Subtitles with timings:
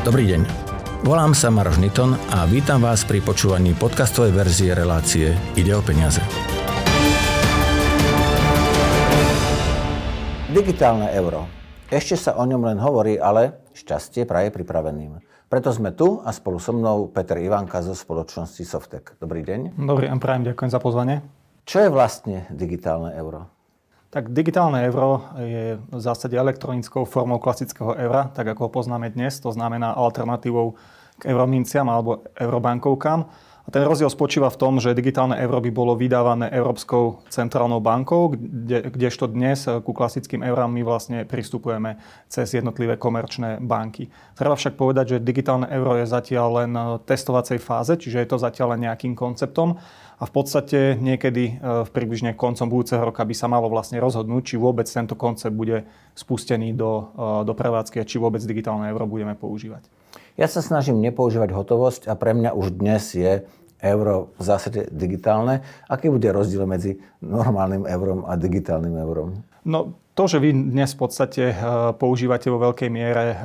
[0.00, 0.48] Dobrý deň.
[1.04, 6.24] Volám sa Maroš Niton a vítam vás pri počúvaní podcastovej verzie relácie Ide o peniaze.
[10.48, 11.44] Digitálne euro.
[11.92, 15.20] Ešte sa o ňom len hovorí, ale šťastie praje pripraveným.
[15.52, 19.20] Preto sme tu a spolu so mnou Peter Ivanka zo spoločnosti Softek.
[19.20, 19.76] Dobrý deň.
[19.84, 21.20] Dobrý deň, prajem, ďakujem za pozvanie.
[21.68, 23.52] Čo je vlastne digitálne euro?
[24.10, 29.38] Tak digitálne euro je v zásade elektronickou formou klasického eura, tak ako ho poznáme dnes.
[29.38, 30.74] To znamená alternatívou
[31.14, 33.30] k eurominciam alebo eurobankovkám.
[33.70, 38.90] Ten rozdiel spočíva v tom, že digitálne euro by bolo vydávané Európskou centrálnou bankou, kde,
[38.90, 41.94] kdežto dnes ku klasickým eurám my vlastne pristupujeme
[42.26, 44.10] cez jednotlivé komerčné banky.
[44.34, 48.42] Treba však povedať, že digitálne euro je zatiaľ len v testovacej fáze, čiže je to
[48.42, 49.78] zatiaľ len nejakým konceptom
[50.20, 54.52] a v podstate niekedy e, v približne koncom budúceho roka by sa malo vlastne rozhodnúť,
[54.52, 59.08] či vôbec tento koncept bude spustený do, e, do prevádzky a či vôbec digitálne euro
[59.08, 59.88] budeme používať.
[60.36, 63.44] Ja sa snažím nepoužívať hotovosť a pre mňa už dnes je
[63.82, 65.64] euro v zásade digitálne.
[65.88, 69.40] Aký bude rozdiel medzi normálnym eurom a digitálnym eurom?
[69.64, 71.54] No, to, že vy dnes v podstate e,
[71.96, 73.36] používate vo veľkej miere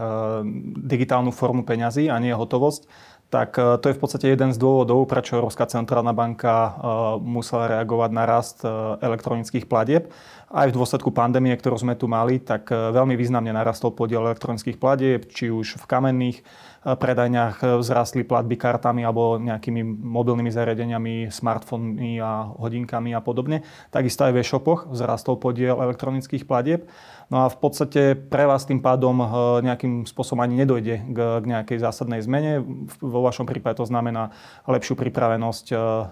[0.80, 2.88] digitálnu formu peňazí a nie hotovosť,
[3.32, 6.76] tak e, to je v podstate jeden z dôvodov, prečo Európska centrálna banka
[7.24, 8.58] musela reagovať na rast
[9.00, 10.12] elektronických platieb.
[10.46, 15.26] Aj v dôsledku pandémie, ktorú sme tu mali, tak veľmi významne narastol podiel elektronických platieb,
[15.34, 16.38] či už v kamenných
[16.86, 23.66] predajniach vzrastli platby kartami alebo nejakými mobilnými zariadeniami, smartfónmi a hodinkami a podobne.
[23.90, 26.86] Takisto aj v e-shopoch vzrastol podiel elektronických platieb.
[27.34, 29.18] No a v podstate pre vás tým pádom
[29.66, 32.62] nejakým spôsobom ani nedojde k, nejakej zásadnej zmene.
[33.02, 34.30] Vo vašom prípade to znamená
[34.70, 35.66] lepšiu pripravenosť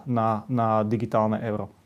[0.09, 1.82] na, na digitálne euro.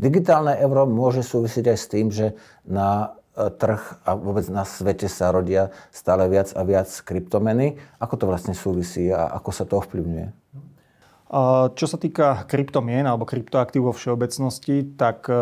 [0.00, 2.32] Digitálne euro môže súvisieť aj s tým, že
[2.64, 7.76] na eh, trh a vôbec na svete sa rodia stále viac a viac kryptomeny.
[8.00, 10.39] Ako to vlastne súvisí a ako sa to ovplyvňuje?
[11.78, 15.34] Čo sa týka kryptomien alebo kryptoaktív vo všeobecnosti, tak e,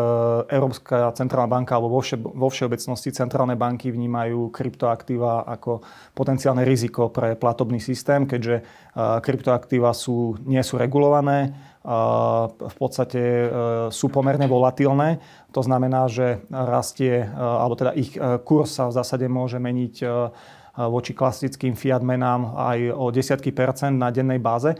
[0.45, 5.81] Európska centrálna banka alebo vo všeobecnosti centrálne banky vnímajú kryptoaktíva ako
[6.13, 8.63] potenciálne riziko pre platobný systém, keďže e,
[9.01, 11.57] kryptoaktíva sú, nie sú regulované,
[12.53, 13.47] v podstate e,
[13.89, 15.17] sú pomerne volatilné.
[15.57, 18.13] To znamená, že rastie, alebo teda ich
[18.45, 20.05] kurz sa v zásade môže meniť
[20.77, 24.77] voči klasickým fiat menám aj o desiatky percent na dennej báze.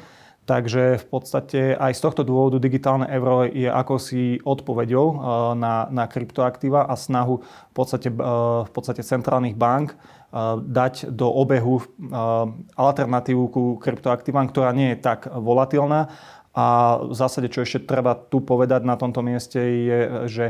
[0.50, 5.18] Takže v podstate aj z tohto dôvodu digitálne euro je akosi odpoveďou eh,
[5.54, 8.18] na, na kryptoaktíva a snahu v podstate, eh,
[8.66, 9.98] v podstate centrálnych bank eh,
[10.58, 11.86] dať do obehu
[12.74, 16.10] alternatívu ku kryptoaktívam, ktorá nie je tak volatilná
[16.50, 20.46] a v zásade, čo ešte treba tu povedať na tomto mieste, je, že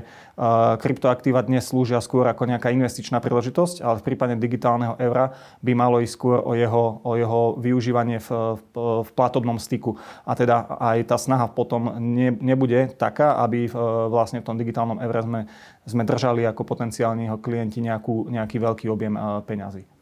[0.80, 6.00] kryptoaktíva dnes slúžia skôr ako nejaká investičná príležitosť, ale v prípade digitálneho eura by malo
[6.00, 8.62] ísť skôr o jeho, o jeho využívanie v, v,
[9.04, 10.00] v platobnom styku.
[10.24, 13.76] A teda aj tá snaha potom ne, nebude taká, aby v,
[14.08, 15.42] vlastne v tom digitálnom eure sme,
[15.84, 19.99] sme držali ako potenciálni klienti nejakú, nejaký veľký objem peňazí.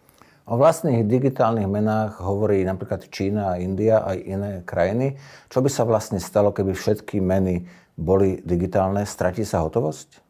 [0.48, 5.20] O vlastných digitálnych menách hovorí napríklad Čína a India aj iné krajiny.
[5.52, 7.68] Čo by sa vlastne stalo, keby všetky meny
[8.00, 9.04] boli digitálne?
[9.04, 10.24] Stratí sa hotovosť?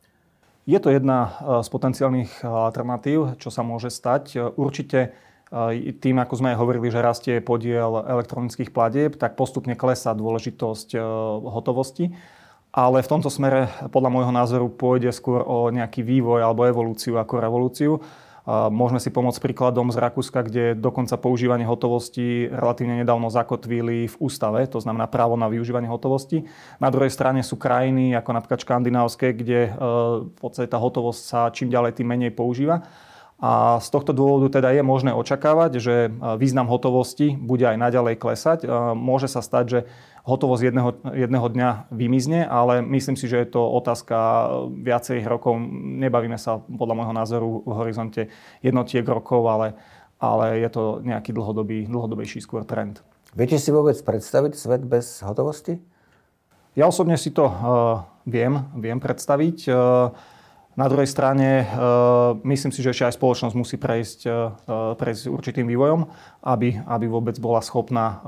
[0.66, 4.58] Je to jedna e, z potenciálnych e, alternatív, čo sa môže stať.
[4.58, 5.14] Určite
[5.54, 10.98] e, tým, ako sme aj hovorili, že rastie podiel elektronických platieb, tak postupne klesá dôležitosť
[11.46, 12.10] hotovosti.
[12.74, 17.38] Ale v tomto smere, podľa môjho názoru, pôjde skôr o nejaký vývoj alebo evolúciu ako
[17.38, 18.02] revolúciu.
[18.48, 24.64] Môžeme si pomôcť príkladom z Rakúska, kde dokonca používanie hotovosti relatívne nedávno zakotvili v ústave,
[24.72, 26.48] to znamená právo na využívanie hotovosti.
[26.80, 29.72] Na druhej strane sú krajiny, ako napríklad škandinávske, kde e,
[30.32, 32.88] v podstate tá hotovosť sa čím ďalej tým menej používa.
[33.38, 36.10] A z tohto dôvodu teda je možné očakávať, že e,
[36.42, 38.60] význam hotovosti bude aj naďalej klesať.
[38.66, 38.68] E,
[38.98, 39.80] môže sa stať, že
[40.26, 44.18] hotovosť jedného, jedného dňa vymizne, ale myslím si, že je to otázka
[44.82, 45.54] viacerých rokov.
[46.02, 48.22] Nebavíme sa podľa môjho názoru v horizonte
[48.66, 49.78] jednotiek rokov, ale,
[50.18, 53.06] ale je to nejaký dlhodobý, dlhodobejší skôr trend.
[53.38, 55.78] Viete si vôbec predstaviť svet bez hotovosti?
[56.74, 57.54] Ja osobne si to uh,
[58.26, 59.58] viem, viem predstaviť.
[59.70, 60.10] Uh,
[60.78, 65.66] na druhej strane uh, myslím si, že ešte aj spoločnosť musí prejsť, uh, prejsť určitým
[65.66, 66.06] vývojom,
[66.46, 68.22] aby, aby vôbec bola schopná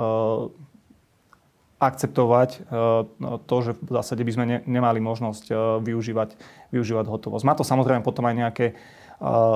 [1.80, 2.60] akceptovať e,
[3.08, 6.36] no, to, že v zásade by sme nemali možnosť e, využívať,
[6.76, 7.48] využívať hotovosť.
[7.48, 8.74] Má to samozrejme potom aj nejaké e,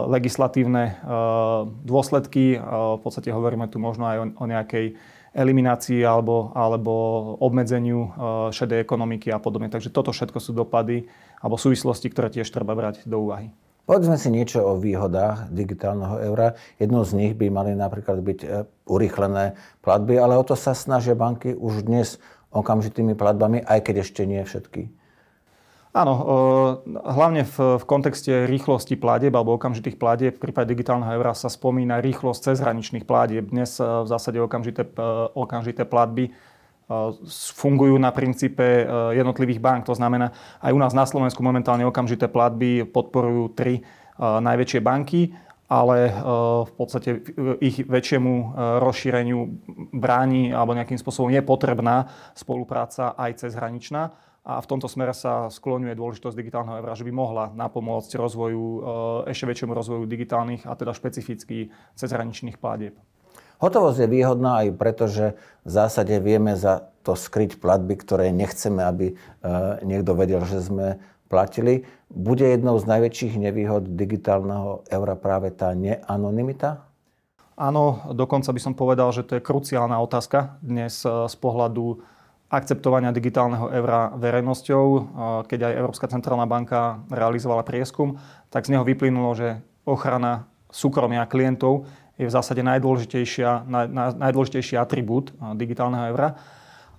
[0.07, 1.04] legislatívne
[1.84, 2.56] dôsledky.
[2.63, 4.95] V podstate hovoríme tu možno aj o nejakej
[5.33, 6.94] eliminácii alebo, alebo
[7.41, 8.13] obmedzeniu
[8.53, 9.68] šedej ekonomiky a podobne.
[9.68, 11.09] Takže toto všetko sú dopady
[11.41, 13.50] alebo súvislosti, ktoré tiež treba brať do úvahy.
[13.83, 16.56] Povedzme si niečo o výhodách digitálneho eura.
[16.80, 18.47] Jednou z nich by mali napríklad byť e,
[18.88, 22.15] urýchlené platby, ale o to sa snažia banky už dnes
[22.56, 24.88] okamžitými platbami, aj keď ešte nie všetky.
[25.94, 26.25] Áno, e,
[26.90, 32.01] hlavne v, v kontexte rýchlosti platieb alebo okamžitých platieb v prípade digitálneho eura sa spomína
[32.01, 33.54] rýchlosť cezhraničných platieb.
[33.54, 34.90] Dnes e, v zásade okamžité,
[35.38, 36.34] okamžité platby
[37.56, 38.86] fungujú na princípe
[39.16, 39.88] jednotlivých bank.
[39.88, 43.88] To znamená, aj u nás na Slovensku momentálne okamžité platby podporujú tri
[44.19, 45.31] najväčšie banky,
[45.72, 46.12] ale
[46.68, 47.24] v podstate
[47.63, 48.34] ich väčšiemu
[48.84, 49.40] rozšíreniu
[49.95, 54.12] bráni alebo nejakým spôsobom je potrebná spolupráca aj cezhraničná.
[54.44, 58.63] A v tomto smere sa skloňuje dôležitosť digitálneho eura, že by mohla napomôcť rozvoju,
[59.31, 63.00] ešte väčšiemu rozvoju digitálnych a teda špecificky cezhraničných platieb.
[63.63, 68.84] Hotovosť je výhodná aj preto, že v zásade vieme za to skryť platby, ktoré nechceme,
[68.84, 69.16] aby e,
[69.88, 71.00] niekto vedel, že sme
[71.31, 71.88] platili.
[72.12, 76.84] Bude jednou z najväčších nevýhod digitálneho eura práve tá neanonymita?
[77.56, 82.04] Áno, dokonca by som povedal, že to je kruciálna otázka dnes e, z pohľadu
[82.53, 84.85] akceptovania digitálneho eura verejnosťou.
[84.85, 85.01] E,
[85.50, 88.21] keď aj Európska centrálna banka realizovala prieskum,
[88.53, 89.57] tak z neho vyplynulo, že
[89.89, 93.65] ochrana súkromia klientov je v zásade najdôležitejšia,
[94.21, 96.38] najdôležitejší atribút digitálneho eura.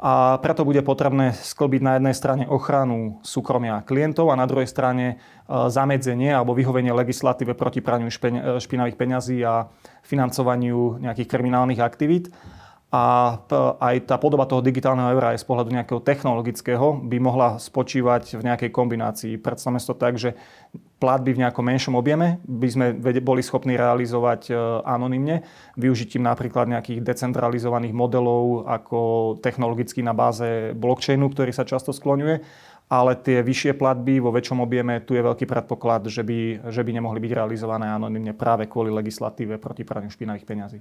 [0.04, 5.22] A preto bude potrebné sklbiť na jednej strane ochranu súkromia klientov a na druhej strane
[5.48, 8.10] zamedzenie alebo vyhovenie legislatíve proti praniu
[8.60, 9.70] špinavých peňazí a
[10.04, 12.34] financovaniu nejakých kriminálnych aktivít.
[12.94, 13.34] A
[13.82, 18.46] aj tá podoba toho digitálneho eura aj z pohľadu nejakého technologického by mohla spočívať v
[18.46, 19.34] nejakej kombinácii.
[19.42, 20.38] Predstavme si to tak, že
[21.02, 22.86] platby v nejakom menšom objeme by sme
[23.18, 24.54] boli schopní realizovať e,
[24.86, 25.42] anonymne,
[25.74, 28.98] využitím napríklad nejakých decentralizovaných modelov ako
[29.42, 32.46] technologicky na báze blockchainu, ktorý sa často skloňuje
[32.84, 36.90] ale tie vyššie platby vo väčšom objeme, tu je veľký predpoklad, že by, že by
[36.92, 40.78] nemohli byť realizované anonymne práve kvôli legislatíve proti praniu špinavých peňazí.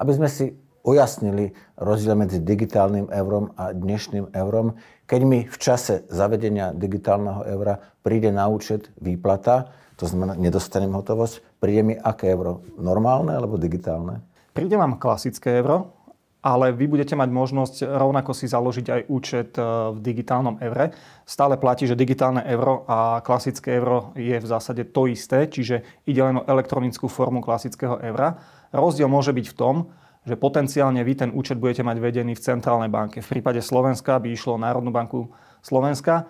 [0.00, 4.76] Aby sme si ujasnili rozdiel medzi digitálnym eurom a dnešným eurom.
[5.08, 11.40] Keď mi v čase zavedenia digitálneho eura príde na účet výplata, to znamená, nedostanem hotovosť,
[11.58, 12.60] príde mi aké euro?
[12.76, 14.20] Normálne alebo digitálne?
[14.52, 16.04] Príde vám klasické euro,
[16.44, 19.64] ale vy budete mať možnosť rovnako si založiť aj účet e,
[19.96, 20.92] v digitálnom evre.
[21.24, 26.20] Stále platí, že digitálne euro a klasické euro je v zásade to isté, čiže ide
[26.20, 28.36] len o elektronickú formu klasického evra.
[28.76, 29.76] Rozdiel môže byť v tom,
[30.24, 33.20] že potenciálne vy ten účet budete mať vedený v centrálnej banke.
[33.20, 35.28] V prípade Slovenska by išlo Národnú banku
[35.60, 36.24] Slovenska,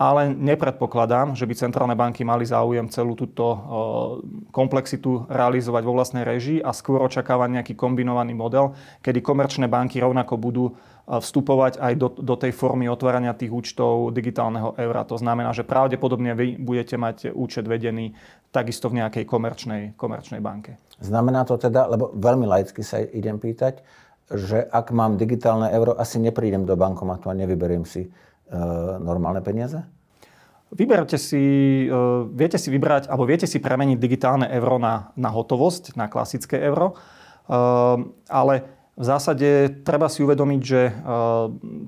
[0.00, 3.44] ale nepredpokladám, že by centrálne banky mali záujem celú túto
[4.48, 8.72] komplexitu realizovať vo vlastnej režii a skôr očakávať nejaký kombinovaný model,
[9.04, 10.64] kedy komerčné banky rovnako budú
[11.04, 15.04] vstupovať aj do, do tej formy otvárania tých účtov digitálneho eura.
[15.04, 18.16] To znamená, že pravdepodobne vy budete mať účet vedený
[18.48, 20.80] takisto v nejakej komerčnej, komerčnej banke.
[21.04, 23.84] Znamená to teda, lebo veľmi laicky sa idem pýtať,
[24.30, 28.08] že ak mám digitálne euro, asi neprídem do bankomatu a nevyberiem si
[28.98, 29.86] normálne peniaze?
[30.70, 31.42] Vyberte si,
[31.86, 31.94] e,
[32.30, 36.94] viete si vybrať, alebo viete si premeniť digitálne euro na, na hotovosť, na klasické euro,
[36.94, 36.96] e,
[38.30, 38.54] ale
[39.00, 40.92] v zásade treba si uvedomiť, že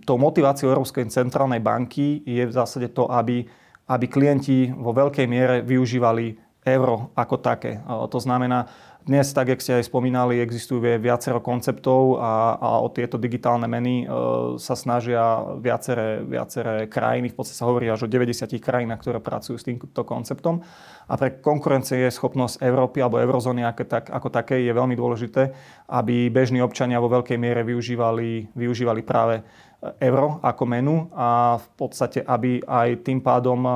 [0.09, 3.45] tou motiváciou Európskej centrálnej banky je v zásade to, aby,
[3.85, 7.85] aby klienti vo veľkej miere využívali euro ako také.
[7.85, 8.65] To znamená,
[9.03, 13.95] dnes, tak jak ste aj spomínali, existujú viacero konceptov a, a o tieto digitálne meny
[14.03, 14.07] e,
[14.63, 17.35] sa snažia viaceré, viaceré krajiny.
[17.35, 20.63] V podstate sa hovorí až o 90 krajinách, ktoré pracujú s týmto konceptom.
[21.11, 25.51] A pre konkurencie je schopnosť Európy alebo eurozóny ako, tak, ako také je veľmi dôležité,
[25.91, 29.43] aby bežní občania vo veľkej miere využívali, využívali práve
[29.99, 33.71] euro ako menu a v podstate, aby aj tým pádom e,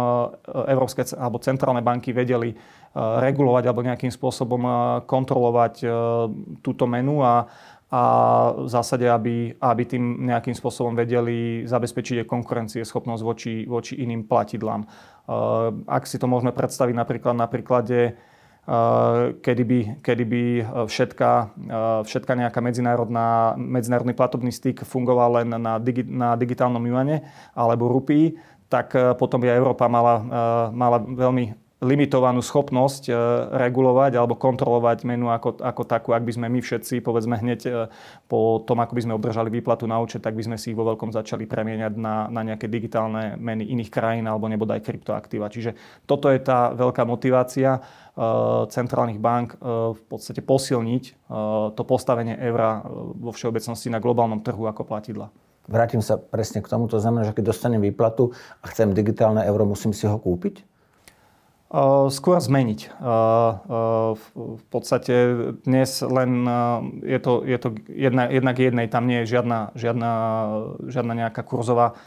[0.70, 2.54] európske alebo centrálne banky vedeli
[2.96, 4.62] regulovať alebo nejakým spôsobom
[5.04, 5.86] kontrolovať e,
[6.64, 7.44] túto menu a,
[7.92, 8.02] a
[8.56, 14.82] v zásade, aby, aby tým nejakým spôsobom vedeli zabezpečiť konkurencie schopnosť voči, voči iným platidlám.
[15.86, 18.18] Ak si to môžeme predstaviť napríklad na príklade
[19.46, 20.42] kedy by, kedy by
[20.90, 21.30] všetka,
[22.02, 27.22] všetka nejaká medzinárodná, medzinárodný platobný styk fungoval len na, digi, na digitálnom juane
[27.54, 28.34] alebo rupii,
[28.66, 28.90] tak
[29.22, 30.18] potom by Európa mala,
[30.74, 33.14] mala veľmi limitovanú schopnosť e,
[33.52, 37.70] regulovať alebo kontrolovať menu ako, ako takú, ak by sme my všetci, povedzme hneď e,
[38.32, 40.88] po tom, ako by sme obdržali výplatu na účet, tak by sme si ich vo
[40.88, 45.52] veľkom začali premieňať na, na nejaké digitálne meny iných krajín alebo nebodaj kryptoaktíva.
[45.52, 45.76] Čiže
[46.08, 47.80] toto je tá veľká motivácia e,
[48.72, 51.28] centrálnych bank v podstate posilniť
[51.76, 52.82] to postavenie eura
[53.16, 55.28] vo všeobecnosti na globálnom trhu ako platidla.
[55.66, 58.30] Vrátim sa presne k tomu, to znamená, že keď dostanem výplatu
[58.62, 60.75] a chcem digitálne euro, musím si ho kúpiť?
[62.06, 62.80] Skôr zmeniť.
[64.14, 65.14] V podstate
[65.66, 66.46] dnes len
[67.02, 70.10] je to, je to jedna, jednak jednej, tam nie je žiadna, žiadna,
[70.86, 71.98] žiadna nejaká kurzová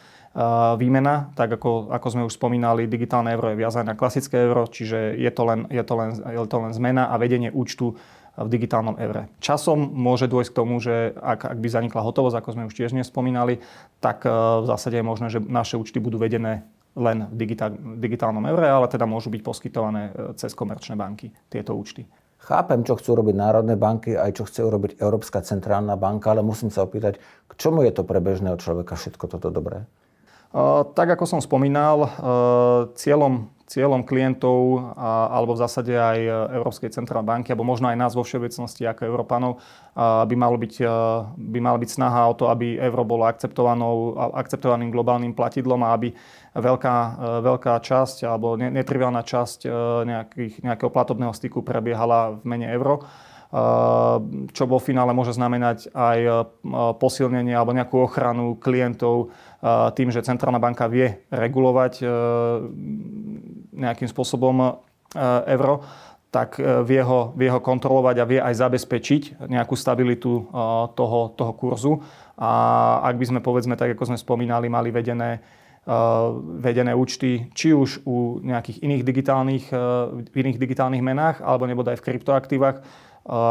[0.80, 1.36] výmena.
[1.36, 5.32] Tak ako, ako sme už spomínali, digitálne euro je viazané na klasické euro, čiže je
[5.34, 8.00] to len, je to len, je to len zmena a vedenie účtu
[8.40, 9.28] v digitálnom evre.
[9.44, 12.96] Časom môže dôjsť k tomu, že ak, ak by zanikla hotovosť, ako sme už tiež
[12.96, 13.60] nespomínali,
[14.00, 16.64] tak v zásade je možné, že naše účty budú vedené
[16.98, 21.78] len v digitál, digitálnom eure, ale teda môžu byť poskytované e, cez komerčné banky tieto
[21.78, 22.08] účty.
[22.40, 26.72] Chápem, čo chcú robiť národné banky, aj čo chce urobiť Európska centrálna banka, ale musím
[26.72, 29.84] sa opýtať, k čomu je to pre bežného človeka všetko toto dobré?
[30.50, 32.10] Uh, tak ako som spomínal, uh,
[32.96, 34.82] cieľom cieľom klientov
[35.30, 36.18] alebo v zásade aj
[36.58, 39.62] Európskej centrálnej banky, alebo možno aj nás vo všeobecnosti ako Európanov,
[40.26, 40.82] by, malo byť,
[41.38, 46.18] by mala byť snaha o to, aby euro bolo akceptovaným globálnym platidlom a aby
[46.56, 46.98] veľká,
[47.42, 49.70] veľká časť alebo netriviálna časť
[50.06, 53.06] nejakých, nejakého platobného styku prebiehala v mene euro
[54.54, 56.20] čo vo finále môže znamenať aj
[57.02, 59.34] posilnenie alebo nejakú ochranu klientov
[59.98, 62.06] tým, že centrálna banka vie regulovať
[63.74, 64.86] nejakým spôsobom
[65.50, 65.82] euro,
[66.30, 70.46] tak vie ho, vie ho kontrolovať a vie aj zabezpečiť nejakú stabilitu
[70.94, 72.06] toho, toho kurzu.
[72.38, 72.52] A
[73.02, 75.42] ak by sme, povedzme, tak ako sme spomínali, mali vedené,
[76.62, 79.66] vedené účty, či už u nejakých iných digitálnych,
[80.30, 82.86] iných digitálnych menách, alebo nebodaj v kryptoaktívach,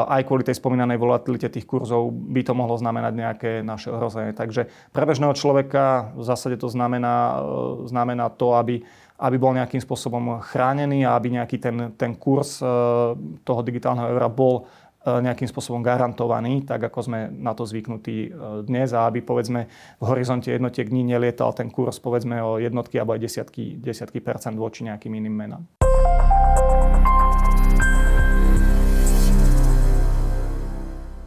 [0.07, 4.35] aj kvôli tej spomínanej volatilite tých kurzov by to mohlo znamenať nejaké naše ohrozenie.
[4.35, 7.39] Takže pre bežného človeka v zásade to znamená,
[7.87, 8.83] znamená to, aby
[9.19, 12.67] aby bol nejakým spôsobom chránený a aby nejaký ten, ten kurz e,
[13.43, 18.31] toho digitálneho eura bol e, nejakým spôsobom garantovaný, tak ako sme na to zvyknutí e,
[18.67, 23.15] dnes a aby povedzme v horizonte jednotiek dní nelietal ten kurz povedzme o jednotky alebo
[23.15, 25.88] aj desiatky, desiatky percent voči nejakým iným menám.